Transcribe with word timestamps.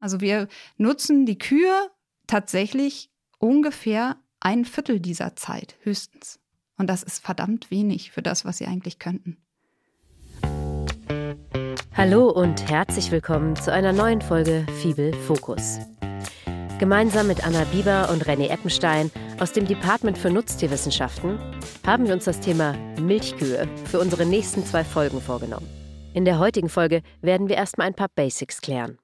Also 0.00 0.20
wir 0.20 0.48
nutzen 0.76 1.26
die 1.26 1.38
Kühe 1.38 1.90
tatsächlich 2.26 3.10
ungefähr 3.38 4.16
ein 4.40 4.64
Viertel 4.64 5.00
dieser 5.00 5.34
Zeit 5.34 5.76
höchstens. 5.80 6.38
Und 6.76 6.88
das 6.88 7.02
ist 7.02 7.24
verdammt 7.24 7.72
wenig 7.72 8.12
für 8.12 8.22
das, 8.22 8.44
was 8.44 8.58
sie 8.58 8.66
eigentlich 8.66 9.00
könnten. 9.00 9.38
Hallo 11.96 12.30
und 12.30 12.70
herzlich 12.70 13.10
willkommen 13.10 13.56
zu 13.56 13.72
einer 13.72 13.92
neuen 13.92 14.20
Folge 14.20 14.64
Fibel 14.80 15.12
Fokus. 15.12 15.80
Gemeinsam 16.78 17.26
mit 17.26 17.44
Anna 17.44 17.64
Bieber 17.64 18.08
und 18.12 18.24
René 18.26 18.50
Eppenstein 18.50 19.10
aus 19.40 19.52
dem 19.52 19.66
Department 19.66 20.16
für 20.16 20.30
Nutztierwissenschaften 20.30 21.40
haben 21.84 22.06
wir 22.06 22.14
uns 22.14 22.24
das 22.24 22.38
Thema 22.38 22.74
Milchkühe 23.00 23.66
für 23.86 23.98
unsere 23.98 24.24
nächsten 24.24 24.64
zwei 24.64 24.84
Folgen 24.84 25.20
vorgenommen. 25.20 25.66
In 26.14 26.24
der 26.24 26.38
heutigen 26.38 26.68
Folge 26.68 27.02
werden 27.20 27.48
wir 27.48 27.56
erstmal 27.56 27.88
ein 27.88 27.94
paar 27.94 28.10
Basics 28.14 28.60
klären. 28.60 28.98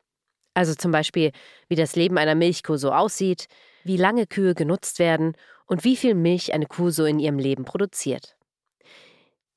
Also 0.55 0.75
zum 0.75 0.93
Beispiel, 0.93 1.33
wie 1.69 1.75
das 1.75 1.97
Leben 1.97 2.17
einer 2.17 2.37
Milchkuh 2.37 2.77
so 2.77 2.93
aussieht, 2.93 3.49
wie 3.83 3.97
lange 3.97 4.27
Kühe 4.27 4.55
genutzt 4.55 4.99
werden 4.99 5.37
und 5.67 5.85
wie 5.85 5.97
viel 5.97 6.15
Milch 6.15 6.55
eine 6.55 6.67
Kuh 6.67 6.91
so 6.91 7.05
in 7.05 7.19
ihrem 7.19 7.39
Leben 7.39 7.65
produziert. 7.65 8.37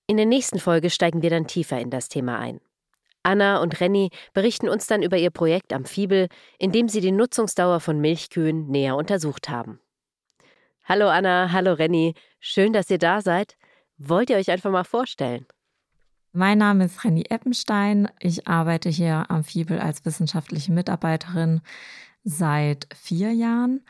In 0.07 0.17
der 0.17 0.25
nächsten 0.25 0.59
Folge 0.59 0.89
steigen 0.89 1.21
wir 1.21 1.29
dann 1.29 1.47
tiefer 1.47 1.79
in 1.79 1.89
das 1.89 2.09
Thema 2.09 2.39
ein. 2.39 2.59
Anna 3.23 3.61
und 3.61 3.81
Renny 3.81 4.09
berichten 4.33 4.69
uns 4.69 4.87
dann 4.87 5.03
über 5.03 5.17
ihr 5.17 5.31
Projekt 5.31 5.73
am 5.73 5.83
Fibel, 5.83 6.29
in 6.59 6.71
dem 6.71 6.87
sie 6.87 7.01
die 7.01 7.11
Nutzungsdauer 7.11 7.81
von 7.81 7.99
Milchkühen 7.99 8.67
näher 8.67 8.95
untersucht 8.95 9.49
haben. 9.49 9.81
Hallo 10.85 11.09
Anna, 11.09 11.51
hallo 11.51 11.73
Renny, 11.73 12.13
schön, 12.39 12.71
dass 12.71 12.89
ihr 12.89 12.99
da 12.99 13.21
seid. 13.21 13.57
Wollt 13.97 14.29
ihr 14.29 14.37
euch 14.37 14.49
einfach 14.49 14.71
mal 14.71 14.85
vorstellen? 14.85 15.45
Mein 16.33 16.57
Name 16.57 16.85
ist 16.85 17.03
Renny 17.03 17.23
Eppenstein. 17.29 18.09
Ich 18.19 18.47
arbeite 18.47 18.89
hier 18.89 19.29
am 19.29 19.43
Fibel 19.43 19.79
als 19.79 20.05
wissenschaftliche 20.05 20.71
Mitarbeiterin 20.71 21.61
seit 22.23 22.87
vier 22.93 23.31
Jahren. 23.31 23.81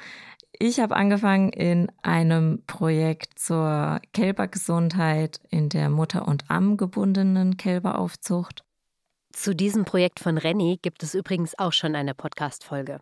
Ich 0.59 0.80
habe 0.80 0.95
angefangen 0.95 1.50
in 1.50 1.92
einem 2.02 2.64
Projekt 2.66 3.38
zur 3.38 4.00
Kälbergesundheit 4.14 5.39
in 5.50 5.70
der 5.70 5.89
Mutter- 5.89 6.28
und 6.28 6.50
Am 6.50 6.78
gebundenen 6.78 7.58
Kälberaufzucht. 7.58 8.64
Zu 9.31 9.56
diesem 9.56 9.86
Projekt 9.86 10.19
von 10.19 10.38
Renny 10.38 10.80
gibt 10.81 11.03
es 11.03 11.14
übrigens 11.14 11.58
auch 11.59 11.73
schon 11.73 11.95
eine 11.95 12.16
Podcast-Folge. 12.16 13.02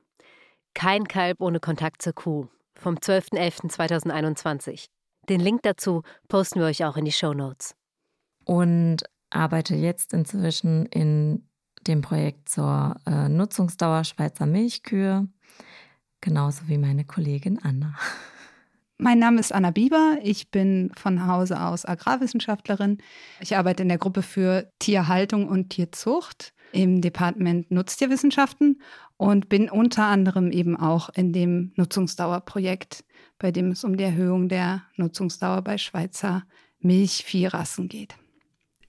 Kein 0.74 1.08
Kalb 1.08 1.40
ohne 1.40 1.62
Kontakt 1.62 2.02
zur 2.02 2.14
Kuh 2.14 2.48
vom 2.76 2.96
12.11.2021. 2.96 4.88
Den 5.30 5.40
Link 5.40 5.62
dazu 5.64 6.04
posten 6.28 6.60
wir 6.60 6.68
euch 6.68 6.84
auch 6.84 6.98
in 6.98 7.06
die 7.06 7.14
Show 7.14 7.34
Notes. 7.34 7.76
Und 8.44 9.04
arbeite 9.36 9.76
jetzt 9.76 10.14
inzwischen 10.14 10.86
in 10.88 11.48
dem 11.88 12.02
Projekt 12.02 12.50
zur 12.50 12.96
äh, 13.06 13.30
Nutzungsdauer 13.30 14.04
Schweizer 14.04 14.46
Milchkühe, 14.46 15.28
genauso 16.22 16.68
wie 16.68 16.78
meine 16.78 17.06
Kollegin 17.06 17.60
Anna. 17.62 17.96
Mein 18.98 19.20
Name 19.20 19.42
ist 19.42 19.54
Anna 19.54 19.72
Bieber. 19.72 20.18
Ich 20.24 20.52
bin 20.52 20.90
von 20.96 21.28
Hause 21.28 21.62
aus 21.62 21.86
Agrarwissenschaftlerin. 21.86 23.00
Ich 23.42 23.58
arbeite 23.58 23.84
in 23.84 23.90
der 23.90 23.98
Gruppe 23.98 24.22
für 24.22 24.72
Tierhaltung 24.80 25.50
und 25.50 25.70
Tierzucht 25.70 26.54
im 26.72 27.02
Departement 27.02 27.70
Nutztierwissenschaften 27.72 28.82
und 29.18 29.50
bin 29.50 29.70
unter 29.70 30.06
anderem 30.06 30.50
eben 30.50 30.78
auch 30.78 31.10
in 31.10 31.34
dem 31.34 31.74
Nutzungsdauerprojekt, 31.76 33.04
bei 33.38 33.52
dem 33.52 33.72
es 33.72 33.84
um 33.84 33.98
die 33.98 34.06
Erhöhung 34.06 34.48
der 34.48 34.84
Nutzungsdauer 34.96 35.62
bei 35.62 35.78
Schweizer 35.78 36.44
Milchviehrassen 36.80 37.90
geht. 37.90 38.16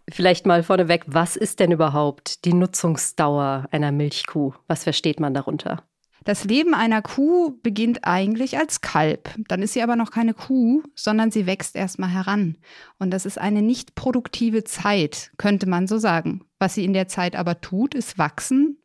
Vielleicht 0.09 0.47
mal 0.47 0.63
vorneweg, 0.63 1.05
was 1.07 1.37
ist 1.37 1.59
denn 1.59 1.73
überhaupt 1.73 2.45
die 2.45 2.53
Nutzungsdauer 2.53 3.67
einer 3.73 3.91
Milchkuh? 3.91 4.53
Was 4.69 4.85
versteht 4.85 5.19
man 5.19 5.35
darunter? 5.35 5.83
Das 6.27 6.45
Leben 6.45 6.75
einer 6.75 7.03
Kuh 7.03 7.57
beginnt 7.63 8.01
eigentlich 8.03 8.59
als 8.59 8.81
Kalb. 8.81 9.31
Dann 9.47 9.63
ist 9.63 9.75
sie 9.75 9.83
aber 9.83 9.95
noch 9.95 10.11
keine 10.11 10.35
Kuh, 10.35 10.83
sondern 10.97 11.31
sie 11.31 11.47
wächst 11.47 11.77
erstmal 11.77 12.11
heran. 12.11 12.57
Und 12.99 13.13
das 13.13 13.27
ist 13.27 13.39
eine 13.39 13.63
nicht 13.63 13.95
produktive 13.95 14.65
Zeit, 14.65 15.31
könnte 15.39 15.69
man 15.69 15.87
so 15.87 15.99
sagen. 15.99 16.45
Was 16.59 16.75
sie 16.75 16.85
in 16.85 16.93
der 16.93 17.07
Zeit 17.07 17.37
aber 17.37 17.61
tut, 17.61 17.95
ist 17.95 18.19
wachsen, 18.19 18.79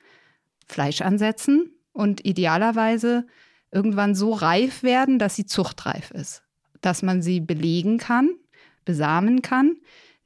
Fleisch 0.68 1.02
ansetzen 1.02 1.72
und 1.94 2.24
idealerweise 2.26 3.26
irgendwann 3.72 4.14
so 4.14 4.34
reif 4.34 4.84
werden, 4.84 5.18
dass 5.18 5.36
sie 5.36 5.48
zuchtreif 5.48 6.12
ist. 6.12 6.44
Dass 6.82 7.02
man 7.02 7.24
sie 7.24 7.40
belegen 7.40 7.98
kann, 7.98 8.30
besamen 8.86 9.42
kann, 9.42 9.78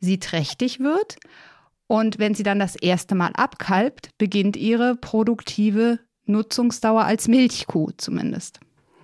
sie 0.06 0.20
trächtig 0.20 0.80
wird. 0.80 1.18
Und 1.88 2.18
wenn 2.18 2.34
sie 2.34 2.44
dann 2.44 2.60
das 2.60 2.76
erste 2.76 3.14
Mal 3.14 3.32
abkalbt, 3.34 4.10
beginnt 4.18 4.56
ihre 4.56 4.96
produktive 4.96 6.00
Nutzungsdauer 6.26 7.04
als 7.04 7.28
Milchkuh 7.28 7.92
zumindest. 7.98 8.60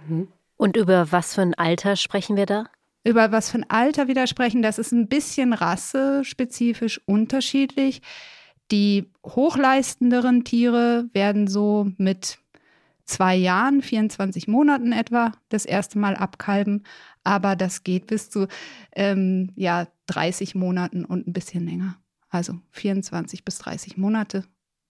Mhm. 0.08 0.30
Und 0.56 0.78
über 0.78 1.12
was 1.12 1.36
für 1.36 1.42
ein 1.42 1.54
Alter 1.54 1.96
sprechen 1.96 2.38
wir 2.38 2.46
da? 2.46 2.66
Über 3.04 3.32
was 3.32 3.50
für 3.50 3.58
ein 3.58 3.70
Alter 3.70 4.08
wir 4.08 4.16
da 4.16 4.28
sprechen, 4.28 4.62
das 4.62 4.78
ist 4.78 4.92
ein 4.92 5.08
bisschen 5.08 5.54
rassespezifisch 5.54 7.02
unterschiedlich. 7.06 8.02
Die 8.72 9.10
hochleistenderen 9.26 10.44
Tiere 10.44 11.10
werden 11.14 11.48
so 11.48 11.88
mit 11.98 12.38
zwei 13.06 13.36
Jahren, 13.36 13.82
24 13.82 14.48
Monaten 14.48 14.92
etwa, 14.92 15.34
das 15.50 15.66
erste 15.66 16.00
Mal 16.00 16.16
abkalben. 16.16 16.84
Aber 17.24 17.56
das 17.56 17.84
geht 17.84 18.08
bis 18.08 18.30
zu 18.30 18.48
ähm, 18.96 19.52
ja, 19.56 19.88
30 20.08 20.56
Monaten 20.56 21.06
und 21.06 21.28
ein 21.28 21.34
bisschen 21.34 21.66
länger. 21.66 21.98
Also 22.30 22.60
24 22.72 23.46
bis 23.46 23.60
30 23.60 23.98
Monate 23.98 24.46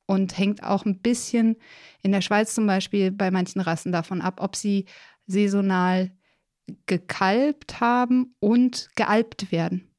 und 0.06 0.38
hängt 0.38 0.64
auch 0.64 0.86
ein 0.86 1.00
bisschen 1.00 1.56
in 2.02 2.12
der 2.12 2.22
Schweiz 2.22 2.53
zum 2.53 2.68
Beispiel 2.68 3.12
bei 3.12 3.31
manchen 3.31 3.62
Rassen 3.62 3.92
davon 3.92 4.22
ab, 4.22 4.40
ob 4.42 4.56
sie 4.56 4.86
saisonal 5.25 6.12
gekalbt 6.86 7.80
haben 7.80 8.36
und 8.40 8.90
gealbt 8.96 9.52
werden. 9.52 9.90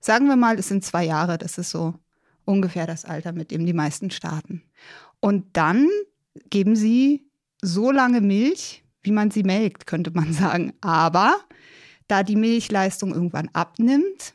Sagen 0.00 0.26
wir 0.26 0.36
mal, 0.36 0.58
es 0.58 0.68
sind 0.68 0.84
zwei 0.84 1.04
Jahre, 1.04 1.38
das 1.38 1.58
ist 1.58 1.70
so 1.70 1.94
ungefähr 2.44 2.86
das 2.86 3.04
Alter, 3.04 3.32
mit 3.32 3.50
dem 3.50 3.64
die 3.66 3.72
meisten 3.72 4.10
starten. 4.10 4.62
Und 5.20 5.56
dann 5.56 5.88
geben 6.50 6.74
sie 6.74 7.28
so 7.62 7.92
lange 7.92 8.20
Milch, 8.20 8.84
wie 9.02 9.12
man 9.12 9.30
sie 9.30 9.44
melkt, 9.44 9.86
könnte 9.86 10.10
man 10.10 10.32
sagen. 10.32 10.72
Aber 10.80 11.36
da 12.12 12.22
die 12.22 12.36
Milchleistung 12.36 13.14
irgendwann 13.14 13.48
abnimmt, 13.54 14.34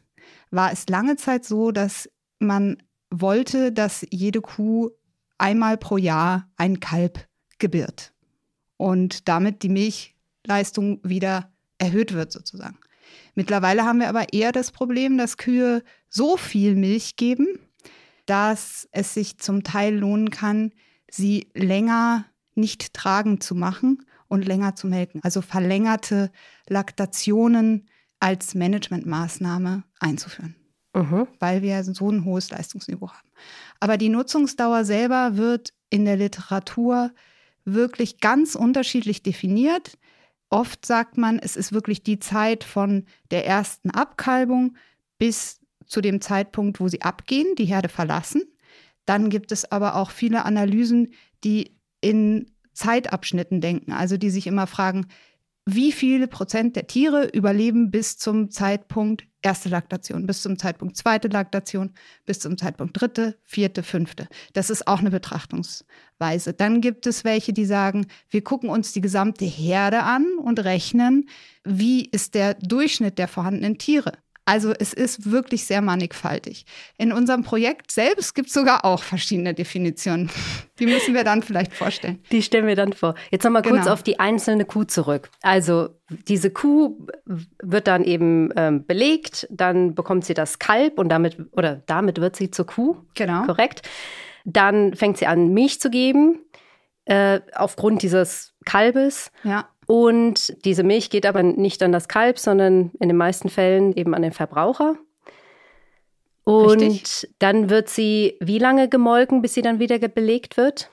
war 0.50 0.72
es 0.72 0.90
lange 0.90 1.16
Zeit 1.16 1.46
so, 1.46 1.72
dass 1.72 2.10
man 2.40 2.78
wollte, 3.12 3.72
dass 3.72 4.04
jede 4.10 4.42
Kuh 4.42 4.90
einmal 5.38 5.78
pro 5.78 5.98
Jahr 5.98 6.50
ein 6.58 6.80
Kalb 6.80 7.28
gebiert 7.60 8.14
und 8.78 9.28
damit 9.28 9.62
die 9.62 9.70
Milchleistung 9.70 11.00
wieder 11.04 11.52
erhöht 11.78 12.14
wird 12.14 12.32
sozusagen. 12.32 12.80
Mittlerweile 13.36 13.86
haben 13.86 14.00
wir 14.00 14.10
aber 14.10 14.34
eher 14.34 14.52
das 14.52 14.72
Problem, 14.72 15.16
dass 15.20 15.38
Kühe 15.38 15.84
so 16.10 16.36
viel 16.36 16.76
Milch 16.76 17.16
geben, 17.16 17.60
dass 18.26 18.90
es 18.92 19.14
sich 19.14 19.38
zum 19.38 19.64
Teil 19.64 19.96
lohnen 19.96 20.32
kann, 20.32 20.72
sie 21.12 21.48
länger 21.54 22.26
nicht 22.56 22.96
tragend 22.96 23.44
zu 23.44 23.54
machen 23.54 24.04
und 24.28 24.46
länger 24.46 24.76
zu 24.76 24.88
melken. 24.88 25.22
Also 25.24 25.42
verlängerte 25.42 26.32
Laktationen 26.68 27.88
als 28.20 28.56
Managementmaßnahme 28.56 29.84
einzuführen, 30.00 30.56
mhm. 30.94 31.28
weil 31.40 31.62
wir 31.62 31.84
so 31.84 32.10
ein 32.10 32.26
hohes 32.26 32.50
Leistungsniveau 32.50 33.10
haben. 33.10 33.30
Aber 33.80 33.98
die 33.98 34.10
Nutzungsdauer 34.10 34.86
selber 34.86 35.38
wird 35.38 35.74
in 35.90 36.06
der 36.06 36.18
Literatur 36.18 37.12
wirklich 37.66 38.20
ganz 38.20 38.56
unterschiedlich 38.56 39.24
definiert. 39.24 39.98
Oft 40.50 40.86
sagt 40.86 41.18
man, 41.18 41.40
es 41.40 41.56
ist 41.56 41.74
wirklich 41.74 42.04
die 42.04 42.20
Zeit 42.20 42.64
von 42.64 43.06
der 43.32 43.46
ersten 43.46 43.92
Abkalbung 43.92 44.78
bis 45.18 45.60
zu 45.86 46.02
dem 46.02 46.22
Zeitpunkt, 46.22 46.80
wo 46.80 46.88
sie 46.88 47.02
abgehen, 47.02 47.56
die 47.58 47.66
Herde 47.66 47.90
verlassen. 47.90 48.44
Dann 49.06 49.30
gibt 49.30 49.52
es 49.52 49.72
aber 49.72 49.96
auch 49.96 50.12
viele 50.12 50.46
Analysen, 50.46 51.14
die 51.44 51.78
in 52.02 52.52
Zeitabschnitten 52.78 53.60
denken, 53.60 53.92
also 53.92 54.18
die 54.18 54.30
sich 54.30 54.48
immer 54.48 54.68
fragen, 54.68 55.08
wie 55.70 55.92
viele 55.92 56.30
Prozent 56.30 56.78
der 56.78 56.88
Tiere 56.88 57.26
überleben 57.26 57.92
bis 57.92 58.18
zum 58.18 58.50
Zeitpunkt 58.52 59.28
erste 59.42 59.68
Laktation, 59.68 60.26
bis 60.26 60.42
zum 60.42 60.58
Zeitpunkt 60.58 60.96
zweite 60.96 61.28
Laktation, 61.28 61.94
bis 62.26 62.40
zum 62.40 62.58
Zeitpunkt 62.58 63.00
dritte, 63.00 63.38
vierte, 63.44 63.84
fünfte. 63.84 64.30
Das 64.54 64.70
ist 64.70 64.88
auch 64.88 65.00
eine 65.00 65.12
Betrachtungsweise. 65.12 66.54
Dann 66.54 66.80
gibt 66.80 67.06
es 67.06 67.26
welche, 67.26 67.52
die 67.52 67.66
sagen, 67.66 68.08
wir 68.30 68.44
gucken 68.44 68.70
uns 68.70 68.94
die 68.94 69.02
gesamte 69.02 69.44
Herde 69.44 70.04
an 70.04 70.26
und 70.42 70.64
rechnen, 70.64 71.28
wie 71.66 72.06
ist 72.06 72.34
der 72.36 72.54
Durchschnitt 72.54 73.18
der 73.18 73.28
vorhandenen 73.28 73.78
Tiere. 73.78 74.14
Also 74.48 74.72
es 74.72 74.94
ist 74.94 75.30
wirklich 75.30 75.66
sehr 75.66 75.82
mannigfaltig. 75.82 76.66
In 76.98 77.12
unserem 77.12 77.44
Projekt 77.44 77.92
selbst 77.92 78.34
gibt 78.34 78.48
es 78.48 78.54
sogar 78.54 78.86
auch 78.86 79.04
verschiedene 79.04 79.54
Definitionen. 79.54 80.30
Die 80.80 80.86
müssen 80.86 81.14
wir 81.14 81.26
dann 81.26 81.44
vielleicht 81.44 81.74
vorstellen. 81.74 82.24
Die 82.32 82.42
stellen 82.42 82.66
wir 82.66 82.78
dann 82.78 82.94
vor. 82.94 83.16
Jetzt 83.30 83.44
nochmal 83.44 83.62
kurz 83.62 83.82
genau. 83.82 83.92
auf 83.92 84.04
die 84.04 84.20
einzelne 84.20 84.64
Kuh 84.64 84.86
zurück. 84.86 85.30
Also 85.42 85.90
diese 86.30 86.50
Kuh 86.50 86.98
wird 87.62 87.88
dann 87.88 88.06
eben 88.06 88.50
ähm, 88.56 88.86
belegt, 88.86 89.48
dann 89.52 89.96
bekommt 89.96 90.24
sie 90.24 90.34
das 90.34 90.60
Kalb 90.60 90.98
und 90.98 91.10
damit 91.10 91.38
oder 91.52 91.84
damit 91.86 92.22
wird 92.22 92.38
sie 92.38 92.50
zur 92.50 92.68
Kuh. 92.68 92.96
Genau. 93.16 93.46
Korrekt. 93.46 93.82
Dann 94.46 94.96
fängt 94.96 95.18
sie 95.18 95.28
an, 95.28 95.50
Milch 95.54 95.82
zu 95.82 95.90
geben. 95.90 96.40
äh, 97.04 97.42
aufgrund 97.54 98.02
dieses 98.02 98.54
Kalbes. 98.66 99.32
Ja. 99.44 99.70
Und 99.88 100.54
diese 100.66 100.84
Milch 100.84 101.10
geht 101.10 101.26
aber 101.26 101.42
nicht 101.44 101.82
an 101.82 101.92
das 101.92 102.08
Kalb, 102.08 102.38
sondern 102.38 102.92
in 103.00 103.08
den 103.08 103.18
meisten 103.18 103.50
Fällen 103.50 103.94
eben 103.94 104.14
an 104.14 104.22
den 104.22 104.34
Verbraucher. 104.34 104.96
Und 106.44 106.82
Richtig. 106.82 107.30
dann 107.40 107.70
wird 107.70 107.90
sie 107.90 108.38
wie 108.40 108.60
lange 108.60 108.88
gemolken, 108.88 109.42
bis 109.42 109.54
sie 109.54 109.62
dann 109.62 109.80
wieder 109.80 109.98
belegt 110.00 110.56
wird? 110.56 110.90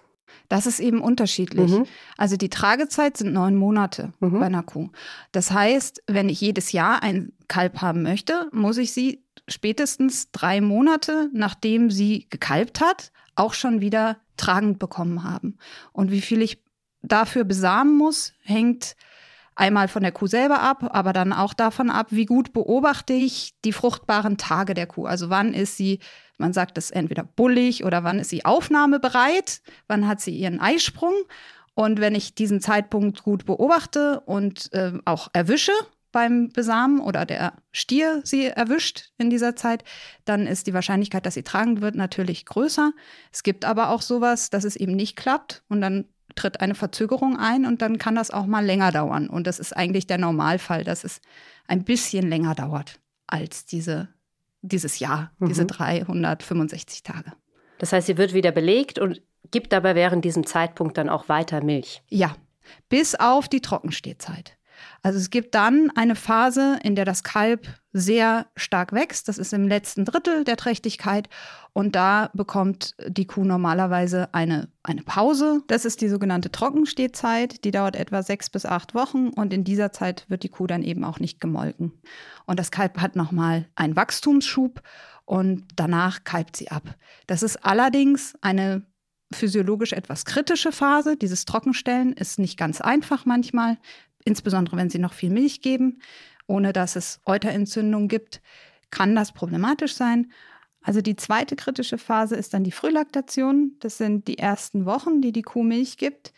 Das 0.48 0.66
ist 0.66 0.80
eben 0.80 1.00
unterschiedlich. 1.00 1.70
Mhm. 1.70 1.86
Also 2.16 2.36
die 2.36 2.50
Tragezeit 2.50 3.16
sind 3.16 3.32
neun 3.32 3.56
Monate 3.56 4.12
mhm. 4.20 4.40
bei 4.40 4.46
einer 4.46 4.62
Kuh. 4.62 4.90
Das 5.32 5.50
heißt, 5.50 6.02
wenn 6.06 6.28
ich 6.28 6.40
jedes 6.40 6.72
Jahr 6.72 7.02
ein 7.02 7.32
Kalb 7.48 7.80
haben 7.80 8.02
möchte, 8.02 8.48
muss 8.52 8.78
ich 8.78 8.92
sie 8.92 9.24
spätestens 9.48 10.30
drei 10.32 10.60
Monate, 10.60 11.30
nachdem 11.32 11.90
sie 11.90 12.26
gekalbt 12.30 12.80
hat, 12.80 13.12
auch 13.36 13.54
schon 13.54 13.80
wieder 13.80 14.18
tragend 14.36 14.78
bekommen 14.78 15.22
haben. 15.24 15.58
Und 15.92 16.10
wie 16.10 16.20
viel 16.20 16.42
ich 16.42 16.63
dafür 17.06 17.44
besamen 17.44 17.96
muss, 17.96 18.32
hängt 18.42 18.96
einmal 19.56 19.88
von 19.88 20.02
der 20.02 20.12
Kuh 20.12 20.26
selber 20.26 20.60
ab, 20.60 20.90
aber 20.94 21.12
dann 21.12 21.32
auch 21.32 21.54
davon 21.54 21.90
ab, 21.90 22.08
wie 22.10 22.26
gut 22.26 22.52
beobachte 22.52 23.12
ich 23.12 23.54
die 23.64 23.72
fruchtbaren 23.72 24.36
Tage 24.36 24.74
der 24.74 24.86
Kuh. 24.86 25.06
Also 25.06 25.30
wann 25.30 25.54
ist 25.54 25.76
sie, 25.76 26.00
man 26.38 26.52
sagt 26.52 26.78
es 26.78 26.90
entweder 26.90 27.24
bullig 27.24 27.84
oder 27.84 28.04
wann 28.04 28.18
ist 28.18 28.30
sie 28.30 28.44
aufnahmebereit, 28.44 29.62
wann 29.86 30.08
hat 30.08 30.20
sie 30.20 30.36
ihren 30.36 30.60
Eisprung. 30.60 31.14
Und 31.74 32.00
wenn 32.00 32.14
ich 32.14 32.34
diesen 32.34 32.60
Zeitpunkt 32.60 33.22
gut 33.22 33.46
beobachte 33.46 34.20
und 34.20 34.72
äh, 34.72 34.92
auch 35.04 35.28
erwische 35.32 35.72
beim 36.12 36.48
Besamen 36.50 37.00
oder 37.00 37.26
der 37.26 37.54
Stier 37.72 38.20
sie 38.22 38.46
erwischt 38.46 39.10
in 39.18 39.30
dieser 39.30 39.56
Zeit, 39.56 39.82
dann 40.24 40.46
ist 40.46 40.68
die 40.68 40.74
Wahrscheinlichkeit, 40.74 41.26
dass 41.26 41.34
sie 41.34 41.42
tragend 41.42 41.80
wird, 41.80 41.96
natürlich 41.96 42.46
größer. 42.46 42.92
Es 43.32 43.42
gibt 43.42 43.64
aber 43.64 43.90
auch 43.90 44.00
sowas, 44.00 44.48
dass 44.48 44.62
es 44.62 44.76
eben 44.76 44.94
nicht 44.94 45.16
klappt 45.16 45.64
und 45.68 45.80
dann 45.80 46.04
tritt 46.34 46.60
eine 46.60 46.74
Verzögerung 46.74 47.36
ein 47.38 47.66
und 47.66 47.82
dann 47.82 47.98
kann 47.98 48.14
das 48.14 48.30
auch 48.30 48.46
mal 48.46 48.64
länger 48.64 48.92
dauern. 48.92 49.28
Und 49.28 49.46
das 49.46 49.58
ist 49.58 49.76
eigentlich 49.76 50.06
der 50.06 50.18
Normalfall, 50.18 50.84
dass 50.84 51.04
es 51.04 51.20
ein 51.66 51.84
bisschen 51.84 52.28
länger 52.28 52.54
dauert 52.54 53.00
als 53.26 53.64
diese, 53.64 54.08
dieses 54.62 54.98
Jahr, 54.98 55.32
mhm. 55.38 55.48
diese 55.48 55.66
365 55.66 57.02
Tage. 57.02 57.32
Das 57.78 57.92
heißt, 57.92 58.06
sie 58.06 58.16
wird 58.16 58.34
wieder 58.34 58.52
belegt 58.52 58.98
und 58.98 59.22
gibt 59.50 59.72
dabei 59.72 59.94
während 59.94 60.24
diesem 60.24 60.46
Zeitpunkt 60.46 60.96
dann 60.98 61.08
auch 61.08 61.28
weiter 61.28 61.62
Milch. 61.62 62.02
Ja, 62.08 62.36
bis 62.88 63.14
auf 63.14 63.48
die 63.48 63.60
Trockenstehzeit. 63.60 64.56
Also 65.02 65.18
es 65.18 65.30
gibt 65.30 65.54
dann 65.54 65.90
eine 65.94 66.14
Phase, 66.16 66.78
in 66.82 66.94
der 66.94 67.04
das 67.04 67.22
Kalb 67.22 67.68
sehr 67.92 68.46
stark 68.56 68.92
wächst. 68.92 69.28
Das 69.28 69.38
ist 69.38 69.52
im 69.52 69.68
letzten 69.68 70.04
Drittel 70.04 70.44
der 70.44 70.56
Trächtigkeit. 70.56 71.28
Und 71.72 71.94
da 71.94 72.30
bekommt 72.34 72.94
die 73.06 73.26
Kuh 73.26 73.44
normalerweise 73.44 74.32
eine, 74.32 74.68
eine 74.82 75.02
Pause. 75.02 75.62
Das 75.68 75.84
ist 75.84 76.00
die 76.00 76.08
sogenannte 76.08 76.50
Trockenstehzeit. 76.50 77.64
Die 77.64 77.70
dauert 77.70 77.96
etwa 77.96 78.22
sechs 78.22 78.50
bis 78.50 78.66
acht 78.66 78.94
Wochen. 78.94 79.28
Und 79.28 79.52
in 79.52 79.64
dieser 79.64 79.92
Zeit 79.92 80.24
wird 80.28 80.42
die 80.42 80.48
Kuh 80.48 80.66
dann 80.66 80.82
eben 80.82 81.04
auch 81.04 81.20
nicht 81.20 81.40
gemolken. 81.40 81.92
Und 82.46 82.58
das 82.58 82.70
Kalb 82.70 83.00
hat 83.00 83.16
nochmal 83.16 83.66
einen 83.76 83.96
Wachstumsschub 83.96 84.82
und 85.24 85.64
danach 85.76 86.24
kalbt 86.24 86.56
sie 86.56 86.70
ab. 86.70 86.82
Das 87.26 87.42
ist 87.42 87.64
allerdings 87.64 88.34
eine 88.40 88.82
physiologisch 89.32 89.92
etwas 89.92 90.24
kritische 90.24 90.72
Phase. 90.72 91.16
Dieses 91.16 91.44
Trockenstellen 91.44 92.12
ist 92.12 92.38
nicht 92.38 92.56
ganz 92.58 92.80
einfach 92.80 93.24
manchmal 93.24 93.78
insbesondere 94.24 94.76
wenn 94.76 94.90
sie 94.90 94.98
noch 94.98 95.12
viel 95.12 95.30
Milch 95.30 95.60
geben, 95.60 96.00
ohne 96.46 96.72
dass 96.72 96.96
es 96.96 97.20
Euterentzündung 97.24 98.08
gibt, 98.08 98.42
kann 98.90 99.14
das 99.14 99.32
problematisch 99.32 99.94
sein. 99.94 100.30
Also 100.82 101.00
die 101.00 101.16
zweite 101.16 101.56
kritische 101.56 101.98
Phase 101.98 102.36
ist 102.36 102.52
dann 102.52 102.64
die 102.64 102.72
Frühlaktation. 102.72 103.72
Das 103.80 103.96
sind 103.96 104.28
die 104.28 104.38
ersten 104.38 104.84
Wochen, 104.84 105.22
die 105.22 105.32
die 105.32 105.42
Kuh 105.42 105.62
Milch 105.62 105.96
gibt, 105.96 106.32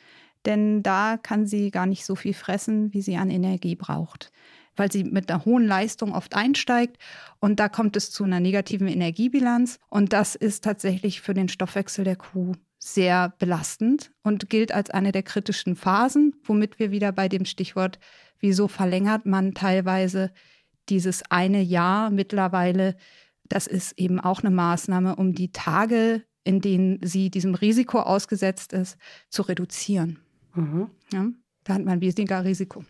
denn 0.47 0.83
da 0.83 1.19
kann 1.21 1.47
sie 1.47 1.71
gar 1.71 1.87
nicht 1.87 2.07
so 2.07 2.15
viel 2.15 2.35
fressen, 2.35 2.93
wie 2.95 3.03
sie 3.03 3.17
an 3.17 3.31
Energie 3.31 3.75
braucht, 3.75 4.31
weil 4.77 4.91
sie 4.93 5.03
mit 5.03 5.31
einer 5.31 5.45
hohen 5.45 5.67
Leistung 5.67 6.15
oft 6.15 6.37
einsteigt 6.37 6.99
und 7.41 7.59
da 7.59 7.69
kommt 7.69 7.97
es 7.97 8.13
zu 8.13 8.23
einer 8.23 8.39
negativen 8.39 8.87
Energiebilanz 8.87 9.81
und 9.89 10.13
das 10.13 10.37
ist 10.37 10.63
tatsächlich 10.63 11.21
für 11.21 11.35
den 11.35 11.49
Stoffwechsel 11.49 12.05
der 12.05 12.17
Kuh 12.17 12.55
sehr 12.79 13.35
belastend 13.39 14.13
und 14.23 14.51
gilt 14.51 14.73
als 14.73 14.91
eine 14.91 15.13
der 15.13 15.23
kritischen 15.23 15.77
Phasen, 15.77 16.35
womit 16.45 16.79
wir 16.79 16.91
wieder 16.91 17.13
bei 17.13 17.29
dem 17.29 17.45
Stichwort, 17.45 17.99
wieso 18.39 18.69
verlängert 18.69 19.27
man 19.27 19.55
teilweise 19.55 20.31
dieses 20.89 21.23
eine 21.31 21.63
Jahr 21.63 22.11
mittlerweile. 22.11 22.97
Das 23.49 23.67
ist 23.67 23.99
eben 23.99 24.21
auch 24.21 24.41
eine 24.41 24.51
Maßnahme, 24.51 25.17
um 25.17 25.35
die 25.35 25.53
Tage, 25.53 26.23
in 26.45 26.61
denen 26.61 26.99
sie 27.03 27.31
diesem 27.31 27.55
Risiko 27.55 28.01
ausgesetzt 28.01 28.73
ist, 28.73 28.97
zu 29.31 29.43
reduzieren. 29.43 30.19
Mhm. 30.55 30.91
Ja, 31.13 31.27
da 31.65 31.75
hat 31.75 31.85
man 31.85 32.01
weniger 32.01 32.45
Risiko. 32.45 32.85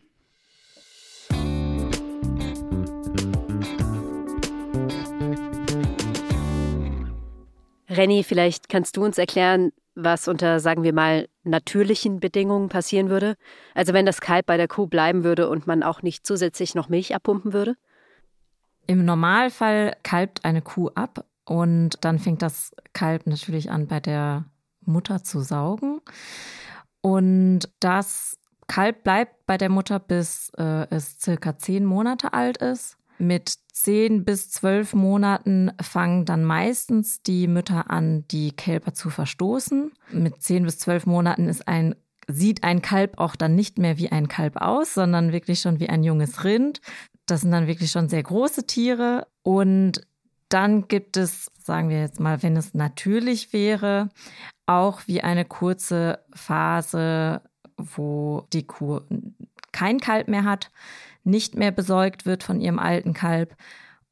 Renny, 7.96 8.22
vielleicht 8.22 8.68
kannst 8.68 8.96
du 8.96 9.04
uns 9.04 9.18
erklären, 9.18 9.72
was 9.94 10.28
unter, 10.28 10.60
sagen 10.60 10.82
wir 10.82 10.92
mal, 10.92 11.28
natürlichen 11.42 12.20
Bedingungen 12.20 12.68
passieren 12.68 13.08
würde? 13.08 13.36
Also 13.74 13.92
wenn 13.92 14.06
das 14.06 14.20
Kalb 14.20 14.46
bei 14.46 14.56
der 14.56 14.68
Kuh 14.68 14.86
bleiben 14.86 15.24
würde 15.24 15.48
und 15.48 15.66
man 15.66 15.82
auch 15.82 16.02
nicht 16.02 16.26
zusätzlich 16.26 16.74
noch 16.74 16.88
Milch 16.88 17.14
abpumpen 17.14 17.52
würde? 17.52 17.76
Im 18.86 19.04
Normalfall 19.04 19.96
kalbt 20.02 20.44
eine 20.44 20.62
Kuh 20.62 20.90
ab 20.94 21.24
und 21.44 22.04
dann 22.04 22.18
fängt 22.18 22.42
das 22.42 22.72
Kalb 22.92 23.26
natürlich 23.26 23.70
an, 23.70 23.86
bei 23.86 24.00
der 24.00 24.44
Mutter 24.82 25.24
zu 25.24 25.40
saugen. 25.40 26.00
Und 27.00 27.68
das 27.80 28.38
Kalb 28.68 29.02
bleibt 29.02 29.46
bei 29.46 29.56
der 29.56 29.68
Mutter, 29.68 29.98
bis 29.98 30.50
äh, 30.58 30.86
es 30.90 31.18
circa 31.20 31.56
zehn 31.56 31.84
Monate 31.84 32.32
alt 32.32 32.58
ist. 32.58 32.98
Mit 33.18 33.54
zehn 33.72 34.24
bis 34.24 34.50
zwölf 34.50 34.94
Monaten 34.94 35.72
fangen 35.80 36.24
dann 36.24 36.44
meistens 36.44 37.22
die 37.22 37.46
Mütter 37.46 37.90
an, 37.90 38.26
die 38.28 38.52
Kälber 38.52 38.94
zu 38.94 39.10
verstoßen. 39.10 39.92
Mit 40.12 40.42
zehn 40.42 40.64
bis 40.64 40.78
zwölf 40.78 41.06
Monaten 41.06 41.48
ist 41.48 41.66
ein 41.66 41.94
sieht 42.28 42.64
ein 42.64 42.82
Kalb 42.82 43.18
auch 43.18 43.36
dann 43.36 43.54
nicht 43.54 43.78
mehr 43.78 43.98
wie 43.98 44.10
ein 44.10 44.28
Kalb 44.28 44.56
aus, 44.56 44.94
sondern 44.94 45.32
wirklich 45.32 45.60
schon 45.60 45.78
wie 45.78 45.88
ein 45.88 46.02
junges 46.02 46.44
Rind. 46.44 46.80
Das 47.26 47.42
sind 47.42 47.52
dann 47.52 47.66
wirklich 47.66 47.90
schon 47.90 48.08
sehr 48.08 48.22
große 48.22 48.66
Tiere. 48.66 49.28
Und 49.42 50.06
dann 50.48 50.88
gibt 50.88 51.16
es, 51.16 51.50
sagen 51.60 51.88
wir 51.88 52.00
jetzt 52.00 52.20
mal, 52.20 52.42
wenn 52.42 52.56
es 52.56 52.74
natürlich 52.74 53.52
wäre, 53.52 54.08
auch 54.66 55.02
wie 55.06 55.22
eine 55.22 55.44
kurze 55.44 56.18
Phase, 56.34 57.42
wo 57.76 58.46
die 58.52 58.66
Kuh 58.66 59.00
kein 59.72 60.00
Kalb 60.00 60.28
mehr 60.28 60.44
hat 60.44 60.70
nicht 61.26 61.54
mehr 61.54 61.72
besäugt 61.72 62.26
wird 62.26 62.42
von 62.42 62.60
ihrem 62.60 62.78
alten 62.78 63.12
Kalb 63.12 63.56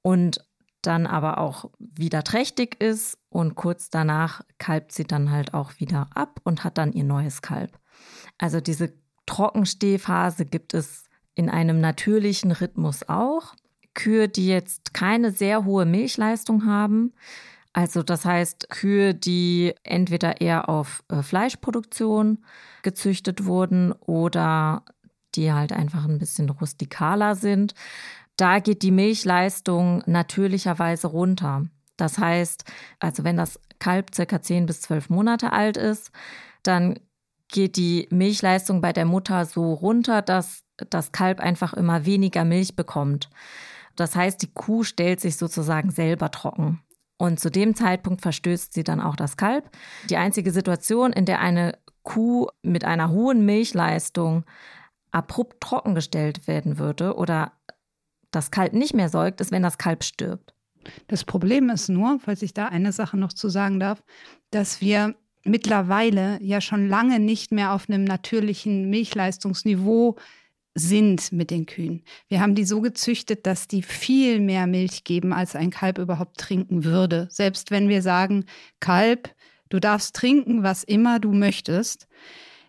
und 0.03 0.45
dann 0.83 1.07
aber 1.07 1.39
auch 1.39 1.71
wieder 1.79 2.23
trächtig 2.25 2.81
ist 2.83 3.17
und 3.31 3.55
kurz 3.55 3.89
danach 3.89 4.43
kalbt 4.59 4.93
sie 4.93 5.05
dann 5.05 5.31
halt 5.31 5.55
auch 5.55 5.73
wieder 5.79 6.11
ab 6.15 6.41
und 6.45 6.63
hat 6.63 6.77
dann 6.77 6.93
ihr 6.93 7.05
neues 7.05 7.41
Kalb. 7.41 7.79
Also 8.37 8.61
diese 8.61 8.93
Trockenstehphase 9.27 10.45
gibt 10.45 10.75
es 10.75 11.05
in 11.35 11.49
einem 11.49 11.81
natürlichen 11.81 12.53
Rhythmus 12.53 13.09
auch. 13.09 13.55
Kühe, 13.95 14.29
die 14.29 14.49
jetzt 14.49 14.93
keine 14.93 15.31
sehr 15.31 15.65
hohe 15.65 15.87
Milchleistung 15.87 16.67
haben, 16.67 17.15
also 17.75 18.05
das 18.05 18.25
heißt 18.25 18.71
Kühe, 18.71 19.15
die 19.15 19.75
entweder 19.83 20.41
eher 20.41 20.69
auf 20.69 21.03
äh, 21.09 21.23
Fleischproduktion 21.23 22.45
gezüchtet 22.83 23.47
wurden 23.47 23.93
oder 23.93 24.85
die 25.37 25.53
halt 25.53 25.73
einfach 25.73 26.05
ein 26.05 26.19
bisschen 26.19 26.49
rustikaler 26.51 27.35
sind. 27.35 27.75
Da 28.37 28.59
geht 28.59 28.83
die 28.83 28.91
Milchleistung 28.91 30.03
natürlicherweise 30.07 31.07
runter. 31.07 31.67
Das 31.97 32.19
heißt, 32.19 32.65
also 32.99 33.25
wenn 33.25 33.37
das 33.37 33.61
Kalb 33.79 34.15
circa 34.15 34.43
10 34.43 34.67
bis 34.67 34.81
12 34.83 35.11
Monate 35.11 35.53
alt 35.53 35.77
ist, 35.77 36.11
dann 36.63 36.99
geht 37.49 37.77
die 37.77 38.09
Milchleistung 38.11 38.81
bei 38.81 38.93
der 38.93 39.05
Mutter 39.05 39.45
so 39.45 39.73
runter, 39.73 40.23
dass 40.23 40.65
das 40.91 41.13
Kalb 41.13 41.41
einfach 41.41 41.73
immer 41.75 42.05
weniger 42.05 42.45
Milch 42.45 42.75
bekommt. 42.75 43.31
Das 43.95 44.17
heißt, 44.17 44.43
die 44.43 44.53
Kuh 44.53 44.83
stellt 44.83 45.21
sich 45.21 45.37
sozusagen 45.37 45.91
selber 45.91 46.31
trocken. 46.31 46.81
Und 47.17 47.39
zu 47.39 47.51
dem 47.51 47.77
Zeitpunkt 47.77 48.23
verstößt 48.23 48.73
sie 48.73 48.83
dann 48.83 49.01
auch 49.01 49.15
das 49.15 49.37
Kalb. 49.37 49.71
Die 50.11 50.17
einzige 50.17 50.51
Situation, 50.51 51.13
in 51.13 51.27
der 51.27 51.41
eine 51.41 51.79
Kuh 52.03 52.49
mit 52.63 52.85
einer 52.85 53.11
hohen 53.11 53.45
Milchleistung 53.47 54.45
abrupt 55.15 55.61
trockengestellt 55.61 56.47
werden 56.49 56.79
würde 56.79 57.15
oder 57.15 57.53
das 58.31 58.51
Kalb 58.51 58.73
nicht 58.73 58.95
mehr 58.95 59.09
säugt, 59.09 59.41
ist, 59.41 59.53
wenn 59.53 59.63
das 59.63 59.79
Kalb 59.79 60.03
stirbt. 60.03 60.55
Das 61.07 61.25
Problem 61.25 61.71
ist 61.71 61.89
nur, 61.89 62.19
falls 62.21 62.43
ich 62.43 62.53
da 62.53 62.67
eine 62.67 62.93
Sache 62.93 63.17
noch 63.17 63.33
zu 63.33 63.49
sagen 63.49 63.81
darf, 63.81 64.03
dass 64.51 64.81
wir 64.81 65.15
mittlerweile 65.45 66.39
ja 66.43 66.61
schon 66.61 66.89
lange 66.89 67.21
nicht 67.21 67.53
mehr 67.53 67.73
auf 67.73 67.89
einem 67.89 68.05
natürlichen 68.05 68.91
Milchleistungsniveau 68.91 70.17
sind 70.75 71.31
mit 71.31 71.51
den 71.51 71.67
Kühen. 71.67 72.03
Wir 72.29 72.41
haben 72.41 72.57
die 72.57 72.65
so 72.65 72.81
gezüchtet, 72.81 73.47
dass 73.47 73.69
die 73.69 73.83
viel 73.83 74.41
mehr 74.41 74.67
Milch 74.67 75.05
geben, 75.05 75.33
als 75.33 75.55
ein 75.55 75.71
Kalb 75.71 75.99
überhaupt 75.99 76.39
trinken 76.39 76.85
würde. 76.85 77.29
Selbst 77.31 77.71
wenn 77.71 77.89
wir 77.89 78.03
sagen, 78.03 78.47
Kalb, 78.81 79.33
du 79.69 79.79
darfst 79.79 80.17
trinken, 80.17 80.65
was 80.65 80.83
immer 80.83 81.21
du 81.21 81.33
möchtest, 81.33 82.09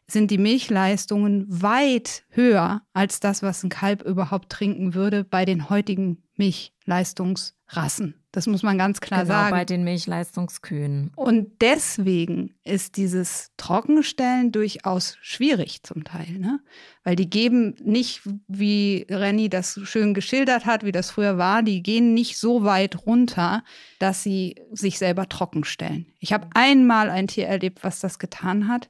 sind 0.07 0.31
die 0.31 0.37
Milchleistungen 0.37 1.45
weit 1.49 2.23
höher 2.29 2.81
als 2.93 3.19
das, 3.19 3.41
was 3.41 3.63
ein 3.63 3.69
Kalb 3.69 4.03
überhaupt 4.03 4.51
trinken 4.51 4.93
würde 4.93 5.23
bei 5.23 5.45
den 5.45 5.69
heutigen 5.69 6.23
Milchleistungsrassen. 6.35 8.15
Das 8.35 8.47
muss 8.47 8.63
man 8.63 8.77
ganz 8.77 8.99
klar 8.99 9.21
genau, 9.21 9.33
sagen. 9.33 9.51
bei 9.51 9.63
den 9.63 9.85
Milchleistungskühen. 9.85 11.11
Und 11.15 11.61
deswegen 11.61 12.53
ist 12.65 12.97
dieses 12.97 13.51
Trockenstellen 13.55 14.51
durchaus 14.51 15.17
schwierig 15.21 15.83
zum 15.83 16.03
Teil, 16.03 16.37
ne? 16.37 16.59
Weil 17.05 17.15
die 17.15 17.29
geben 17.29 17.75
nicht, 17.81 18.23
wie 18.49 19.07
Renny 19.09 19.47
das 19.47 19.79
schön 19.85 20.13
geschildert 20.13 20.65
hat, 20.65 20.83
wie 20.83 20.91
das 20.91 21.11
früher 21.11 21.37
war, 21.37 21.63
die 21.63 21.81
gehen 21.81 22.13
nicht 22.13 22.37
so 22.37 22.65
weit 22.65 23.05
runter, 23.05 23.63
dass 23.99 24.21
sie 24.21 24.55
sich 24.73 24.97
selber 24.97 25.29
trockenstellen. 25.29 26.07
Ich 26.19 26.33
habe 26.33 26.49
einmal 26.55 27.09
ein 27.09 27.27
Tier 27.27 27.47
erlebt, 27.47 27.85
was 27.85 28.01
das 28.01 28.19
getan 28.19 28.67
hat, 28.67 28.89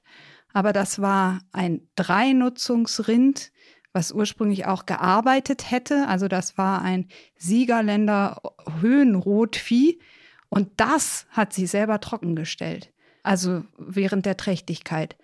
aber 0.56 0.72
das 0.72 1.02
war 1.02 1.42
ein 1.52 1.82
Dreinutzungsrind, 1.98 3.52
was 3.92 4.14
ursprünglich 4.14 4.66
auch 4.66 4.86
gearbeitet 4.86 5.70
hätte. 5.70 6.08
Also 6.08 6.30
das 6.30 6.58
war 6.58 6.82
ein 6.82 7.10
Siegerländer 7.36 8.42
Höhenrotvieh 8.80 10.00
und 10.48 10.70
das 10.78 11.28
hat 11.30 11.52
sie 11.52 11.68
selber 11.68 12.00
trockengestellt. 12.00 12.94
Also 13.22 13.66
während 13.78 14.26
der 14.26 14.38
Trächtigkeit. 14.38 15.18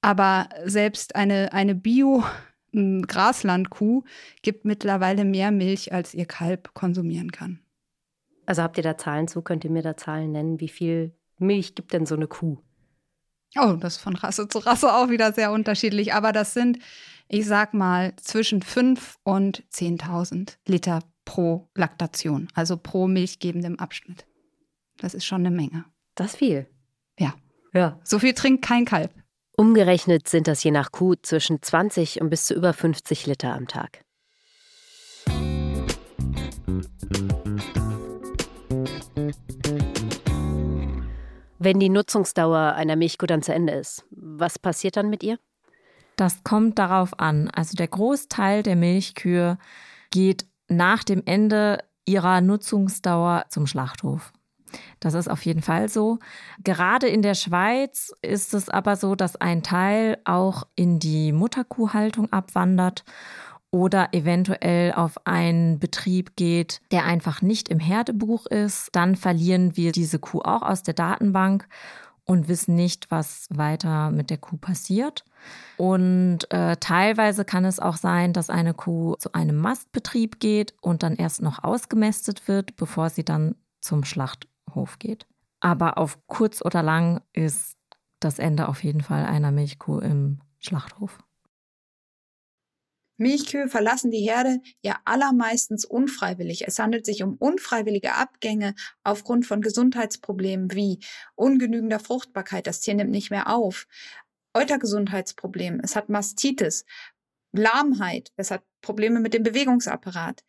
Aber 0.00 0.48
selbst 0.64 1.16
eine, 1.16 1.52
eine 1.52 1.74
Bio- 1.74 2.24
Graslandkuh 2.72 4.04
gibt 4.40 4.64
mittlerweile 4.64 5.26
mehr 5.26 5.50
Milch, 5.50 5.92
als 5.92 6.14
ihr 6.14 6.24
Kalb 6.24 6.72
konsumieren 6.72 7.30
kann. 7.30 7.58
Also 8.46 8.62
habt 8.62 8.78
ihr 8.78 8.84
da 8.84 8.96
Zahlen 8.96 9.28
zu? 9.28 9.42
Könnt 9.42 9.64
ihr 9.64 9.70
mir 9.70 9.82
da 9.82 9.98
Zahlen 9.98 10.32
nennen? 10.32 10.60
Wie 10.60 10.68
viel 10.68 11.14
Milch 11.38 11.74
gibt 11.74 11.92
denn 11.92 12.06
so 12.06 12.14
eine 12.14 12.26
Kuh? 12.26 12.56
Oh, 13.56 13.72
das 13.72 13.96
ist 13.96 14.02
von 14.02 14.16
Rasse 14.16 14.48
zu 14.48 14.58
Rasse 14.58 14.94
auch 14.94 15.08
wieder 15.08 15.32
sehr 15.32 15.52
unterschiedlich. 15.52 16.14
Aber 16.14 16.32
das 16.32 16.54
sind 16.54 16.78
ich 17.28 17.46
sag 17.46 17.74
mal, 17.74 18.14
zwischen 18.16 18.62
5 18.62 19.18
und 19.22 19.62
10.000 19.72 20.56
Liter 20.66 21.00
pro 21.24 21.68
Laktation, 21.74 22.48
also 22.54 22.76
pro 22.76 23.06
milchgebendem 23.06 23.78
Abschnitt. 23.78 24.26
Das 24.96 25.14
ist 25.14 25.26
schon 25.26 25.46
eine 25.46 25.54
Menge. 25.54 25.84
Das 26.14 26.36
viel. 26.36 26.66
Ja. 27.18 27.34
Ja. 27.72 28.00
So 28.02 28.18
viel 28.18 28.32
trinkt 28.32 28.64
kein 28.64 28.84
Kalb. 28.84 29.12
Umgerechnet 29.56 30.28
sind 30.28 30.48
das 30.48 30.64
je 30.64 30.70
nach 30.70 30.90
Kuh 30.90 31.14
zwischen 31.20 31.60
20 31.60 32.20
und 32.20 32.30
bis 32.30 32.46
zu 32.46 32.54
über 32.54 32.72
50 32.72 33.26
Liter 33.26 33.52
am 33.52 33.68
Tag. 33.68 34.02
Wenn 41.58 41.80
die 41.80 41.88
Nutzungsdauer 41.88 42.74
einer 42.74 42.96
Milchkuh 42.96 43.26
dann 43.26 43.42
zu 43.42 43.52
Ende 43.52 43.72
ist, 43.72 44.04
was 44.10 44.58
passiert 44.58 44.96
dann 44.96 45.10
mit 45.10 45.22
ihr? 45.22 45.38
Das 46.16 46.42
kommt 46.44 46.78
darauf 46.78 47.18
an. 47.18 47.48
Also 47.48 47.76
der 47.76 47.88
Großteil 47.88 48.62
der 48.62 48.76
Milchkühe 48.76 49.58
geht 50.10 50.46
nach 50.68 51.04
dem 51.04 51.22
Ende 51.26 51.78
ihrer 52.04 52.40
Nutzungsdauer 52.40 53.46
zum 53.48 53.66
Schlachthof. 53.66 54.32
Das 55.00 55.14
ist 55.14 55.28
auf 55.28 55.44
jeden 55.46 55.62
Fall 55.62 55.88
so. 55.88 56.18
Gerade 56.62 57.08
in 57.08 57.22
der 57.22 57.34
Schweiz 57.34 58.12
ist 58.22 58.54
es 58.54 58.68
aber 58.68 58.96
so, 58.96 59.14
dass 59.14 59.36
ein 59.36 59.62
Teil 59.62 60.18
auch 60.24 60.64
in 60.74 60.98
die 60.98 61.32
Mutterkuhhaltung 61.32 62.32
abwandert 62.32 63.04
oder 63.70 64.08
eventuell 64.12 64.92
auf 64.92 65.26
einen 65.26 65.78
Betrieb 65.78 66.36
geht, 66.36 66.80
der 66.90 67.04
einfach 67.04 67.42
nicht 67.42 67.68
im 67.68 67.80
Herdebuch 67.80 68.46
ist. 68.46 68.88
Dann 68.92 69.16
verlieren 69.16 69.76
wir 69.76 69.92
diese 69.92 70.18
Kuh 70.18 70.40
auch 70.40 70.62
aus 70.62 70.82
der 70.82 70.94
Datenbank 70.94 71.68
und 72.24 72.48
wissen 72.48 72.74
nicht, 72.74 73.10
was 73.10 73.46
weiter 73.50 74.10
mit 74.10 74.30
der 74.30 74.38
Kuh 74.38 74.58
passiert. 74.58 75.24
Und 75.76 76.50
äh, 76.50 76.76
teilweise 76.76 77.44
kann 77.44 77.64
es 77.64 77.80
auch 77.80 77.96
sein, 77.96 78.32
dass 78.32 78.50
eine 78.50 78.74
Kuh 78.74 79.16
zu 79.16 79.32
einem 79.32 79.56
Mastbetrieb 79.56 80.40
geht 80.40 80.74
und 80.80 81.02
dann 81.02 81.16
erst 81.16 81.40
noch 81.40 81.64
ausgemästet 81.64 82.46
wird, 82.48 82.76
bevor 82.76 83.08
sie 83.10 83.24
dann 83.24 83.54
zum 83.80 84.04
Schlachthof 84.04 84.98
geht. 84.98 85.26
Aber 85.60 85.98
auf 85.98 86.18
kurz 86.26 86.62
oder 86.62 86.82
lang 86.82 87.22
ist 87.32 87.76
das 88.20 88.38
Ende 88.38 88.68
auf 88.68 88.84
jeden 88.84 89.02
Fall 89.02 89.24
einer 89.24 89.50
Milchkuh 89.50 89.98
im 89.98 90.40
Schlachthof. 90.58 91.18
Milchkühe 93.18 93.68
verlassen 93.68 94.10
die 94.10 94.20
Herde 94.20 94.60
ja 94.80 94.98
allermeistens 95.04 95.84
unfreiwillig. 95.84 96.66
Es 96.66 96.78
handelt 96.78 97.04
sich 97.04 97.22
um 97.22 97.34
unfreiwillige 97.34 98.14
Abgänge 98.14 98.74
aufgrund 99.04 99.46
von 99.46 99.60
Gesundheitsproblemen 99.60 100.72
wie 100.72 101.00
ungenügender 101.34 101.98
Fruchtbarkeit, 102.00 102.66
das 102.66 102.80
Tier 102.80 102.94
nimmt 102.94 103.10
nicht 103.10 103.30
mehr 103.30 103.52
auf, 103.54 103.86
Eutergesundheitsproblem, 104.54 105.80
es 105.82 105.94
hat 105.94 106.08
Mastitis, 106.08 106.84
Lahmheit, 107.52 108.32
es 108.36 108.50
hat 108.50 108.62
Probleme 108.80 109.20
mit 109.20 109.34
dem 109.34 109.42
Bewegungsapparat. 109.42 110.42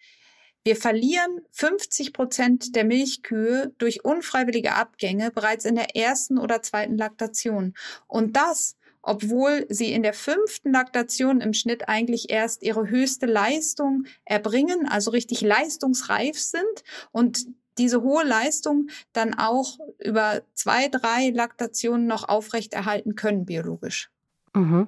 Wir 0.64 0.76
verlieren 0.76 1.42
50 1.52 2.12
Prozent 2.12 2.76
der 2.76 2.84
Milchkühe 2.84 3.74
durch 3.78 4.04
unfreiwillige 4.04 4.76
Abgänge 4.76 5.32
bereits 5.32 5.66
in 5.66 5.76
der 5.76 5.96
ersten 5.96 6.38
oder 6.38 6.62
zweiten 6.62 6.98
Laktation. 6.98 7.74
Und 8.08 8.36
das 8.36 8.76
obwohl 9.02 9.66
sie 9.70 9.94
in 9.94 10.04
der 10.04 10.14
fünften 10.14 10.72
Laktation 10.72 11.42
im 11.42 11.54
Schnitt 11.54 11.88
eigentlich 11.88 12.30
erst 12.30 12.64
ihre 12.64 12.90
höchste 12.90 13.26
Leistung 13.26 14.06
erbringen, 14.26 14.88
also 14.88 15.12
richtig 15.12 15.42
leistungsreif 15.42 16.40
sind 16.40 16.84
und 17.12 17.46
diese 17.78 18.02
hohe 18.02 18.26
Leistung 18.26 18.88
dann 19.14 19.34
auch 19.36 19.80
über 20.00 20.42
zwei, 20.54 20.90
drei 20.90 21.30
Laktationen 21.30 22.08
noch 22.08 22.28
aufrechterhalten 22.28 23.16
können, 23.16 23.46
biologisch. 23.46 24.12
Mhm. 24.54 24.88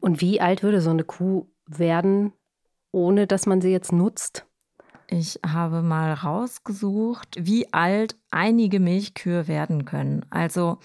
Und 0.00 0.20
wie 0.20 0.40
alt 0.40 0.62
würde 0.62 0.80
so 0.80 0.90
eine 0.90 1.04
Kuh 1.04 1.46
werden, 1.66 2.32
ohne 2.92 3.26
dass 3.26 3.46
man 3.46 3.60
sie 3.60 3.70
jetzt 3.70 3.92
nutzt? 3.92 4.46
Ich 5.08 5.40
habe 5.44 5.82
mal 5.82 6.12
rausgesucht, 6.12 7.36
wie 7.38 7.72
alt 7.72 8.16
einige 8.30 8.80
Milchkühe 8.80 9.48
werden 9.48 9.84
können. 9.84 10.24
Also 10.30 10.78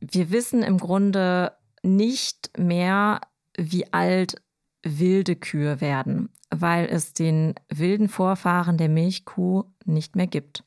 wir 0.00 0.30
wissen 0.30 0.62
im 0.62 0.78
Grunde 0.78 1.52
nicht 1.82 2.58
mehr, 2.58 3.20
wie 3.56 3.92
alt 3.92 4.42
wilde 4.82 5.36
Kühe 5.36 5.80
werden, 5.80 6.30
weil 6.50 6.86
es 6.86 7.12
den 7.12 7.54
wilden 7.68 8.08
Vorfahren 8.08 8.78
der 8.78 8.88
Milchkuh 8.88 9.64
nicht 9.84 10.16
mehr 10.16 10.26
gibt. 10.26 10.64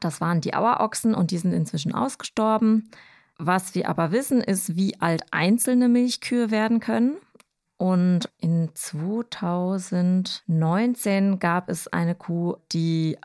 Das 0.00 0.20
waren 0.20 0.40
die 0.40 0.54
Auerochsen 0.54 1.14
und 1.14 1.30
die 1.30 1.38
sind 1.38 1.52
inzwischen 1.52 1.94
ausgestorben. 1.94 2.90
Was 3.38 3.74
wir 3.74 3.88
aber 3.88 4.12
wissen, 4.12 4.40
ist, 4.40 4.76
wie 4.76 5.00
alt 5.00 5.24
einzelne 5.30 5.88
Milchkühe 5.88 6.50
werden 6.50 6.80
können. 6.80 7.16
Und 7.76 8.28
in 8.38 8.70
2019 8.74 11.38
gab 11.38 11.68
es 11.68 11.86
eine 11.86 12.16
Kuh, 12.16 12.56
die 12.72 13.16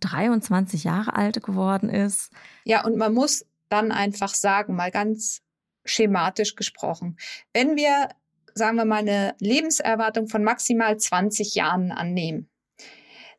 23 0.00 0.82
Jahre 0.84 1.14
alt 1.14 1.42
geworden 1.42 1.88
ist. 1.88 2.32
Ja, 2.64 2.84
und 2.84 2.96
man 2.96 3.14
muss 3.14 3.46
dann 3.68 3.92
einfach 3.92 4.34
sagen, 4.34 4.74
mal 4.74 4.90
ganz 4.90 5.42
schematisch 5.84 6.56
gesprochen. 6.56 7.16
Wenn 7.52 7.76
wir, 7.76 8.08
sagen 8.54 8.76
wir 8.76 8.84
mal, 8.84 8.98
eine 8.98 9.34
Lebenserwartung 9.40 10.28
von 10.28 10.44
maximal 10.44 10.96
20 10.96 11.54
Jahren 11.54 11.92
annehmen, 11.92 12.48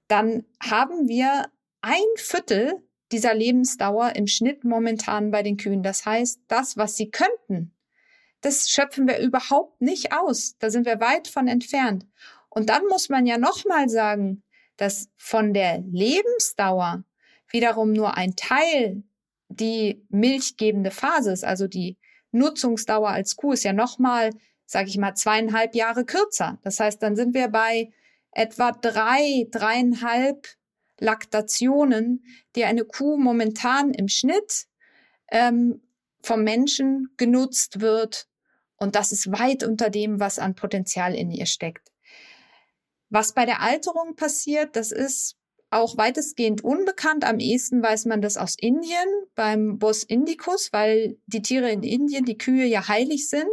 dann 0.07 0.45
haben 0.61 1.07
wir 1.07 1.45
ein 1.81 1.99
Viertel 2.17 2.83
dieser 3.11 3.33
Lebensdauer 3.33 4.15
im 4.15 4.27
Schnitt 4.27 4.63
momentan 4.63 5.31
bei 5.31 5.43
den 5.43 5.57
Kühen. 5.57 5.83
Das 5.83 6.05
heißt, 6.05 6.41
das, 6.47 6.77
was 6.77 6.95
sie 6.95 7.11
könnten, 7.11 7.73
das 8.41 8.69
schöpfen 8.69 9.07
wir 9.07 9.19
überhaupt 9.19 9.81
nicht 9.81 10.13
aus. 10.13 10.57
Da 10.57 10.69
sind 10.69 10.85
wir 10.85 10.99
weit 10.99 11.27
von 11.27 11.47
entfernt. 11.47 12.07
Und 12.49 12.69
dann 12.69 12.85
muss 12.87 13.09
man 13.09 13.25
ja 13.25 13.37
nochmal 13.37 13.87
sagen, 13.87 14.43
dass 14.77 15.09
von 15.15 15.53
der 15.53 15.79
Lebensdauer 15.79 17.03
wiederum 17.49 17.93
nur 17.93 18.17
ein 18.17 18.35
Teil 18.35 19.03
die 19.49 20.05
milchgebende 20.09 20.91
Phase 20.91 21.31
ist, 21.31 21.43
also 21.43 21.67
die 21.67 21.97
Nutzungsdauer 22.31 23.09
als 23.09 23.35
Kuh 23.35 23.53
ist 23.53 23.63
ja 23.63 23.73
nochmal, 23.73 24.31
sage 24.65 24.89
ich 24.89 24.97
mal, 24.97 25.15
zweieinhalb 25.15 25.75
Jahre 25.75 26.05
kürzer. 26.05 26.59
Das 26.63 26.79
heißt, 26.79 27.01
dann 27.01 27.15
sind 27.15 27.33
wir 27.33 27.47
bei 27.49 27.91
etwa 28.31 28.71
drei, 28.71 29.47
dreieinhalb 29.51 30.47
Laktationen, 30.99 32.23
die 32.55 32.65
eine 32.65 32.85
Kuh 32.85 33.17
momentan 33.17 33.93
im 33.93 34.07
Schnitt 34.07 34.67
ähm, 35.31 35.81
vom 36.21 36.43
Menschen 36.43 37.09
genutzt 37.17 37.81
wird. 37.81 38.27
Und 38.77 38.95
das 38.95 39.11
ist 39.11 39.31
weit 39.31 39.63
unter 39.63 39.89
dem, 39.89 40.19
was 40.19 40.39
an 40.39 40.55
Potenzial 40.55 41.15
in 41.15 41.31
ihr 41.31 41.45
steckt. 41.45 41.91
Was 43.09 43.33
bei 43.33 43.45
der 43.45 43.61
Alterung 43.61 44.15
passiert, 44.15 44.75
das 44.75 44.91
ist 44.91 45.35
auch 45.71 45.97
weitestgehend 45.97 46.63
unbekannt. 46.63 47.23
Am 47.23 47.39
ehesten 47.39 47.81
weiß 47.81 48.05
man 48.05 48.21
das 48.21 48.37
aus 48.37 48.55
Indien 48.59 49.07
beim 49.35 49.79
Bos 49.79 50.03
Indicus, 50.03 50.71
weil 50.71 51.17
die 51.25 51.41
Tiere 51.41 51.71
in 51.71 51.81
Indien, 51.81 52.25
die 52.25 52.37
Kühe 52.37 52.65
ja 52.65 52.87
heilig 52.87 53.29
sind. 53.29 53.47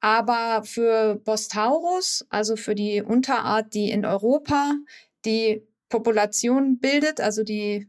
Aber 0.00 0.62
für 0.64 1.16
Bos 1.16 1.48
Taurus, 1.48 2.24
also 2.30 2.54
für 2.54 2.76
die 2.76 3.02
Unterart, 3.02 3.74
die 3.74 3.90
in 3.90 4.06
Europa 4.06 4.74
die 5.24 5.66
Population 5.88 6.78
bildet, 6.78 7.20
also 7.20 7.42
die 7.42 7.88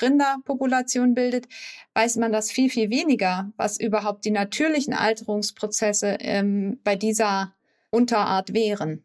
Rinderpopulation 0.00 1.14
bildet, 1.14 1.48
weiß 1.94 2.16
man 2.16 2.30
das 2.30 2.52
viel, 2.52 2.70
viel 2.70 2.90
weniger, 2.90 3.52
was 3.56 3.80
überhaupt 3.80 4.24
die 4.24 4.30
natürlichen 4.30 4.94
Alterungsprozesse 4.94 6.18
ähm, 6.20 6.80
bei 6.84 6.94
dieser 6.94 7.54
Unterart 7.90 8.52
wären. 8.54 9.02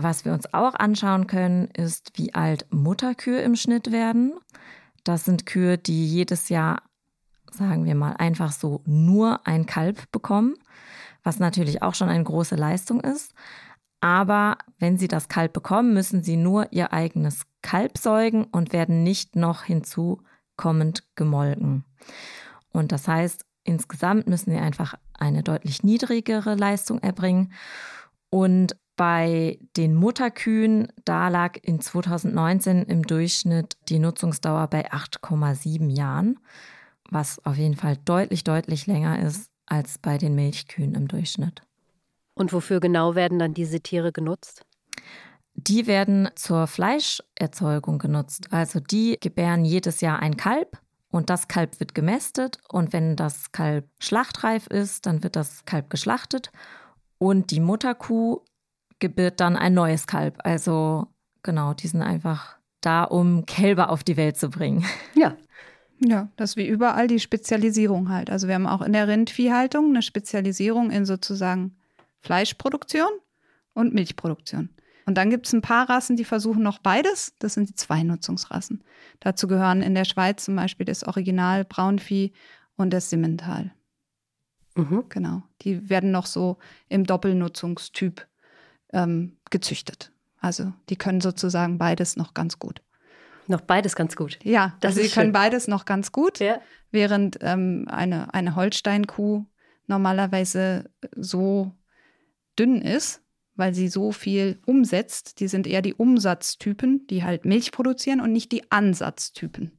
Was 0.00 0.24
wir 0.24 0.32
uns 0.32 0.54
auch 0.54 0.74
anschauen 0.74 1.26
können, 1.26 1.66
ist, 1.72 2.12
wie 2.14 2.32
alt 2.32 2.66
Mutterkühe 2.70 3.40
im 3.40 3.56
Schnitt 3.56 3.90
werden. 3.90 4.38
Das 5.02 5.24
sind 5.24 5.44
Kühe, 5.44 5.76
die 5.76 6.06
jedes 6.06 6.48
Jahr, 6.48 6.82
sagen 7.50 7.84
wir 7.84 7.96
mal, 7.96 8.12
einfach 8.12 8.52
so 8.52 8.80
nur 8.86 9.44
ein 9.44 9.66
Kalb 9.66 10.10
bekommen, 10.12 10.54
was 11.24 11.40
natürlich 11.40 11.82
auch 11.82 11.94
schon 11.94 12.08
eine 12.08 12.22
große 12.22 12.54
Leistung 12.54 13.00
ist. 13.00 13.34
Aber 14.00 14.58
wenn 14.78 14.98
sie 14.98 15.08
das 15.08 15.26
Kalb 15.26 15.52
bekommen, 15.52 15.94
müssen 15.94 16.22
sie 16.22 16.36
nur 16.36 16.72
ihr 16.72 16.92
eigenes 16.92 17.42
Kalb 17.62 17.98
säugen 17.98 18.44
und 18.44 18.72
werden 18.72 19.02
nicht 19.02 19.34
noch 19.34 19.64
hinzukommend 19.64 21.02
gemolken. 21.16 21.84
Und 22.70 22.92
das 22.92 23.08
heißt, 23.08 23.44
insgesamt 23.64 24.28
müssen 24.28 24.52
sie 24.52 24.58
einfach 24.58 24.94
eine 25.18 25.42
deutlich 25.42 25.82
niedrigere 25.82 26.54
Leistung 26.54 27.00
erbringen. 27.00 27.52
Und 28.30 28.76
bei 28.98 29.60
den 29.76 29.94
Mutterkühen, 29.94 30.92
da 31.04 31.28
lag 31.28 31.56
in 31.62 31.80
2019 31.80 32.82
im 32.82 33.04
Durchschnitt 33.04 33.78
die 33.88 34.00
Nutzungsdauer 34.00 34.66
bei 34.66 34.92
8,7 34.92 35.88
Jahren, 35.88 36.40
was 37.08 37.42
auf 37.46 37.56
jeden 37.56 37.76
Fall 37.76 37.96
deutlich, 38.04 38.42
deutlich 38.42 38.88
länger 38.88 39.22
ist 39.22 39.50
als 39.66 39.98
bei 39.98 40.18
den 40.18 40.34
Milchkühen 40.34 40.94
im 40.94 41.06
Durchschnitt. 41.06 41.62
Und 42.34 42.52
wofür 42.52 42.80
genau 42.80 43.14
werden 43.14 43.38
dann 43.38 43.54
diese 43.54 43.80
Tiere 43.80 44.12
genutzt? 44.12 44.66
Die 45.54 45.86
werden 45.86 46.28
zur 46.34 46.66
Fleischerzeugung 46.66 47.98
genutzt. 47.98 48.48
Also 48.52 48.80
die 48.80 49.16
gebären 49.20 49.64
jedes 49.64 50.00
Jahr 50.00 50.18
ein 50.18 50.36
Kalb 50.36 50.76
und 51.10 51.30
das 51.30 51.46
Kalb 51.46 51.78
wird 51.78 51.94
gemästet 51.94 52.58
und 52.68 52.92
wenn 52.92 53.14
das 53.14 53.52
Kalb 53.52 53.88
schlachtreif 54.00 54.66
ist, 54.66 55.06
dann 55.06 55.22
wird 55.22 55.36
das 55.36 55.64
Kalb 55.66 55.88
geschlachtet 55.88 56.50
und 57.18 57.52
die 57.52 57.60
Mutterkuh 57.60 58.40
gebiert 58.98 59.40
dann 59.40 59.56
ein 59.56 59.74
neues 59.74 60.06
Kalb. 60.06 60.38
Also 60.44 61.08
genau, 61.42 61.74
die 61.74 61.88
sind 61.88 62.02
einfach 62.02 62.58
da, 62.80 63.04
um 63.04 63.46
Kälber 63.46 63.90
auf 63.90 64.04
die 64.04 64.16
Welt 64.16 64.36
zu 64.36 64.50
bringen. 64.50 64.84
Ja. 65.14 65.36
Ja, 66.00 66.28
das 66.36 66.50
ist 66.50 66.56
wie 66.56 66.68
überall 66.68 67.08
die 67.08 67.18
Spezialisierung 67.18 68.08
halt. 68.08 68.30
Also 68.30 68.46
wir 68.46 68.54
haben 68.54 68.68
auch 68.68 68.82
in 68.82 68.92
der 68.92 69.08
Rindviehhaltung 69.08 69.88
eine 69.88 70.02
Spezialisierung 70.02 70.92
in 70.92 71.04
sozusagen 71.04 71.76
Fleischproduktion 72.20 73.08
und 73.74 73.94
Milchproduktion. 73.94 74.68
Und 75.06 75.16
dann 75.16 75.28
gibt 75.28 75.46
es 75.48 75.52
ein 75.52 75.60
paar 75.60 75.88
Rassen, 75.88 76.14
die 76.14 76.24
versuchen 76.24 76.62
noch 76.62 76.78
beides. 76.78 77.34
Das 77.40 77.54
sind 77.54 77.68
die 77.68 77.74
Zweinutzungsrassen. 77.74 78.84
Dazu 79.18 79.48
gehören 79.48 79.82
in 79.82 79.96
der 79.96 80.04
Schweiz 80.04 80.44
zum 80.44 80.54
Beispiel 80.54 80.86
das 80.86 81.02
Original 81.02 81.64
Braunvieh 81.64 82.32
und 82.76 82.90
das 82.90 83.10
Simmental. 83.10 83.72
Mhm. 84.76 85.06
Genau. 85.08 85.42
Die 85.62 85.90
werden 85.90 86.12
noch 86.12 86.26
so 86.26 86.58
im 86.88 87.04
Doppelnutzungstyp 87.04 88.27
ähm, 88.92 89.36
gezüchtet. 89.50 90.12
Also 90.40 90.72
die 90.88 90.96
können 90.96 91.20
sozusagen 91.20 91.78
beides 91.78 92.16
noch 92.16 92.34
ganz 92.34 92.58
gut. 92.58 92.82
Noch 93.48 93.62
beides 93.62 93.96
ganz 93.96 94.14
gut. 94.14 94.38
Ja, 94.42 94.76
das 94.80 94.96
also 94.96 95.08
sie 95.08 95.14
können 95.14 95.32
beides 95.32 95.68
noch 95.68 95.86
ganz 95.86 96.12
gut, 96.12 96.38
ja. 96.38 96.60
während 96.90 97.38
ähm, 97.40 97.86
eine, 97.88 98.32
eine 98.34 98.54
Holsteinkuh 98.54 99.46
normalerweise 99.86 100.90
so 101.16 101.72
dünn 102.58 102.82
ist, 102.82 103.22
weil 103.56 103.74
sie 103.74 103.88
so 103.88 104.12
viel 104.12 104.60
umsetzt. 104.66 105.40
Die 105.40 105.48
sind 105.48 105.66
eher 105.66 105.82
die 105.82 105.94
Umsatztypen, 105.94 107.06
die 107.06 107.24
halt 107.24 107.46
Milch 107.46 107.72
produzieren 107.72 108.20
und 108.20 108.32
nicht 108.32 108.52
die 108.52 108.70
Ansatztypen. 108.70 109.72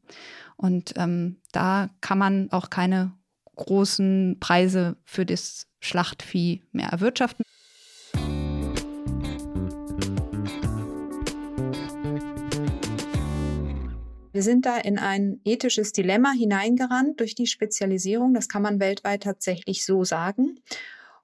Und 0.57 0.93
ähm, 0.97 1.37
da 1.51 1.89
kann 2.01 2.17
man 2.17 2.51
auch 2.51 2.69
keine 2.69 3.13
großen 3.55 4.37
Preise 4.39 4.97
für 5.05 5.25
das 5.25 5.67
Schlachtvieh 5.79 6.63
mehr 6.71 6.89
erwirtschaften. 6.89 7.45
Wir 14.39 14.43
sind 14.45 14.65
da 14.65 14.77
in 14.77 14.97
ein 14.97 15.41
ethisches 15.43 15.91
Dilemma 15.91 16.31
hineingerannt 16.31 17.19
durch 17.19 17.35
die 17.35 17.45
Spezialisierung. 17.45 18.33
Das 18.33 18.47
kann 18.47 18.61
man 18.61 18.79
weltweit 18.79 19.23
tatsächlich 19.23 19.83
so 19.83 20.05
sagen. 20.05 20.61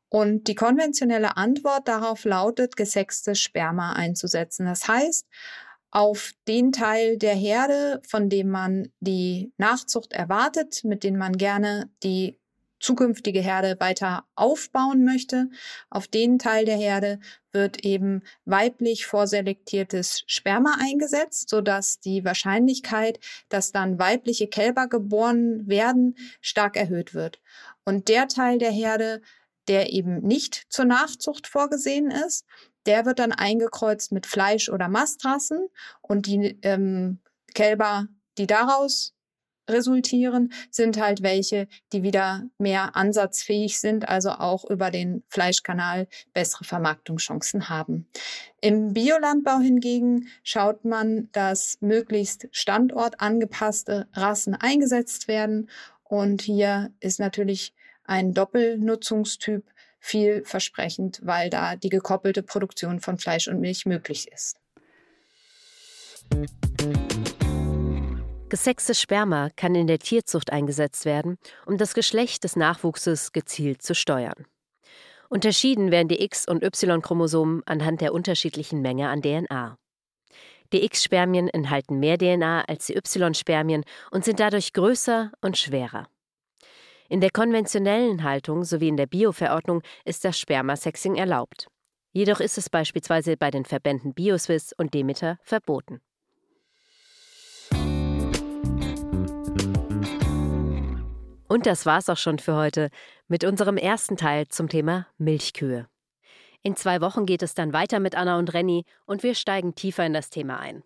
Und 0.09 0.49
die 0.49 0.55
konventionelle 0.55 1.37
Antwort 1.37 1.87
darauf 1.87 2.25
lautet, 2.25 2.75
gesextes 2.75 3.39
Sperma 3.39 3.93
einzusetzen. 3.93 4.65
Das 4.65 4.89
heißt, 4.89 5.29
auf 5.91 6.33
den 6.49 6.73
Teil 6.73 7.17
der 7.17 7.35
Herde, 7.35 8.01
von 8.05 8.27
dem 8.27 8.49
man 8.49 8.89
die 8.99 9.53
Nachzucht 9.55 10.11
erwartet, 10.11 10.83
mit 10.83 11.05
dem 11.05 11.15
man 11.15 11.37
gerne 11.37 11.89
die 12.03 12.37
zukünftige 12.79 13.39
Herde 13.39 13.77
weiter 13.79 14.25
aufbauen 14.35 15.03
möchte. 15.03 15.49
Auf 15.89 16.07
den 16.07 16.39
Teil 16.39 16.65
der 16.65 16.77
Herde 16.77 17.19
wird 17.51 17.83
eben 17.85 18.21
weiblich 18.45 19.05
vorselektiertes 19.05 20.23
Sperma 20.27 20.77
eingesetzt, 20.79 21.49
sodass 21.49 21.99
die 21.99 22.25
Wahrscheinlichkeit, 22.25 23.19
dass 23.49 23.71
dann 23.71 23.97
weibliche 23.97 24.47
Kälber 24.47 24.87
geboren 24.87 25.67
werden, 25.67 26.15
stark 26.41 26.77
erhöht 26.77 27.13
wird. 27.13 27.41
Und 27.85 28.07
der 28.09 28.27
Teil 28.27 28.57
der 28.57 28.71
Herde, 28.71 29.21
der 29.67 29.93
eben 29.93 30.21
nicht 30.21 30.65
zur 30.69 30.85
Nachzucht 30.85 31.47
vorgesehen 31.47 32.11
ist, 32.11 32.45
der 32.85 33.05
wird 33.05 33.19
dann 33.19 33.31
eingekreuzt 33.31 34.11
mit 34.11 34.27
Fleisch- 34.27 34.69
oder 34.69 34.89
Mastrassen 34.89 35.67
und 36.01 36.27
die 36.27 36.59
ähm, 36.61 37.19
Kälber, 37.53 38.07
die 38.37 38.47
daraus 38.47 39.14
resultieren, 39.69 40.51
sind 40.69 40.99
halt 40.99 41.23
welche, 41.23 41.67
die 41.93 42.03
wieder 42.03 42.43
mehr 42.57 42.95
ansatzfähig 42.95 43.79
sind, 43.79 44.07
also 44.07 44.31
auch 44.31 44.69
über 44.69 44.91
den 44.91 45.23
Fleischkanal 45.27 46.07
bessere 46.33 46.63
Vermarktungschancen 46.63 47.69
haben. 47.69 48.07
Im 48.61 48.93
Biolandbau 48.93 49.59
hingegen 49.59 50.27
schaut 50.43 50.85
man, 50.85 51.29
dass 51.31 51.77
möglichst 51.81 52.47
standortangepasste 52.51 54.07
Rassen 54.13 54.55
eingesetzt 54.55 55.27
werden. 55.27 55.69
Und 56.03 56.41
hier 56.41 56.91
ist 56.99 57.19
natürlich 57.19 57.73
ein 58.05 58.33
Doppelnutzungstyp 58.33 59.63
vielversprechend, 59.99 61.21
weil 61.23 61.49
da 61.49 61.75
die 61.75 61.89
gekoppelte 61.89 62.43
Produktion 62.43 62.99
von 62.99 63.17
Fleisch 63.17 63.47
und 63.47 63.59
Milch 63.59 63.85
möglich 63.85 64.27
ist. 64.31 64.57
Gesextes 68.47 69.01
Sperma 69.01 69.49
kann 69.55 69.73
in 69.73 69.87
der 69.87 69.97
Tierzucht 69.97 70.51
eingesetzt 70.51 71.05
werden, 71.05 71.37
um 71.65 71.79
das 71.79 71.95
Geschlecht 71.95 72.43
des 72.43 72.55
Nachwuchses 72.55 73.31
gezielt 73.31 73.81
zu 73.81 73.95
steuern. 73.95 74.45
Unterschieden 75.29 75.89
werden 75.89 76.09
die 76.09 76.23
X- 76.23 76.47
und 76.47 76.63
Y-Chromosomen 76.63 77.63
anhand 77.65 78.01
der 78.01 78.13
unterschiedlichen 78.13 78.81
Menge 78.81 79.09
an 79.09 79.23
DNA. 79.23 79.77
Die 80.73 80.85
X-Spermien 80.85 81.47
enthalten 81.47 81.99
mehr 81.99 82.19
DNA 82.19 82.65
als 82.67 82.85
die 82.85 82.95
Y-Spermien 82.95 83.83
und 84.11 84.23
sind 84.23 84.39
dadurch 84.39 84.73
größer 84.73 85.31
und 85.41 85.57
schwerer. 85.57 86.07
In 87.09 87.21
der 87.21 87.31
konventionellen 87.31 88.23
Haltung 88.23 88.63
sowie 88.63 88.89
in 88.89 88.97
der 88.97 89.07
Bioverordnung 89.07 89.81
ist 90.05 90.23
das 90.23 90.39
Spermasexing 90.39 91.15
erlaubt. 91.15 91.67
Jedoch 92.13 92.39
ist 92.39 92.59
es 92.59 92.69
beispielsweise 92.69 93.37
bei 93.37 93.49
den 93.49 93.65
Verbänden 93.65 94.13
Bioswiss 94.13 94.71
und 94.73 94.93
Demeter 94.93 95.39
verboten. 95.41 96.01
Und 101.47 101.65
das 101.65 101.85
war's 101.85 102.09
auch 102.09 102.17
schon 102.17 102.39
für 102.39 102.55
heute 102.55 102.89
mit 103.27 103.43
unserem 103.43 103.77
ersten 103.77 104.17
Teil 104.17 104.47
zum 104.47 104.67
Thema 104.67 105.07
Milchkühe. 105.17 105.87
In 106.63 106.75
zwei 106.75 107.01
Wochen 107.01 107.27
geht 107.27 107.43
es 107.43 107.53
dann 107.53 107.73
weiter 107.73 107.99
mit 107.99 108.15
Anna 108.15 108.39
und 108.39 108.53
Renny 108.53 108.85
und 109.05 109.21
wir 109.21 109.35
steigen 109.35 109.75
tiefer 109.75 110.05
in 110.05 110.13
das 110.13 110.31
Thema 110.31 110.59
ein. 110.59 110.83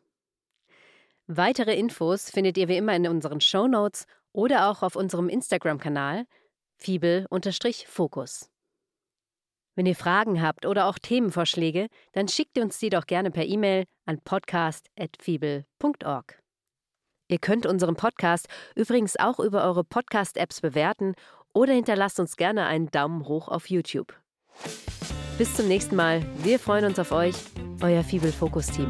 Weitere 1.28 1.78
Infos 1.78 2.30
findet 2.30 2.58
ihr 2.58 2.68
wie 2.68 2.78
immer 2.78 2.96
in 2.96 3.08
unseren 3.08 3.40
Show 3.40 3.68
Notes 3.68 4.06
oder 4.34 4.70
auch 4.70 4.84
auf 4.84 4.96
unserem 4.96 5.30
Instagram-Kanal 5.30 6.26
Fibel-Fokus. 6.78 8.50
Wenn 9.76 9.86
ihr 9.86 9.96
Fragen 9.96 10.42
habt 10.42 10.66
oder 10.66 10.88
auch 10.88 10.98
Themenvorschläge, 11.00 11.88
dann 12.12 12.28
schickt 12.28 12.58
uns 12.58 12.80
die 12.80 12.90
doch 12.90 13.06
gerne 13.06 13.32
per 13.32 13.46
E-Mail 13.46 13.86
an 14.06 14.20
podcast.fibel.org. 14.22 16.40
Ihr 17.30 17.38
könnt 17.38 17.66
unseren 17.66 17.96
Podcast 17.96 18.48
übrigens 18.76 19.18
auch 19.18 19.40
über 19.40 19.64
eure 19.64 19.84
Podcast-Apps 19.84 20.62
bewerten 20.62 21.14
oder 21.54 21.74
hinterlasst 21.74 22.20
uns 22.20 22.36
gerne 22.36 22.66
einen 22.66 22.92
Daumen 22.92 23.28
hoch 23.28 23.48
auf 23.48 23.70
YouTube. 23.70 24.14
Bis 25.38 25.56
zum 25.56 25.68
nächsten 25.68 25.96
Mal. 25.96 26.26
Wir 26.44 26.60
freuen 26.60 26.86
uns 26.86 27.00
auf 27.00 27.12
euch, 27.12 27.36
euer 27.82 28.04
Fibel 28.04 28.32
Fokus 28.32 28.68
Team. 28.68 28.90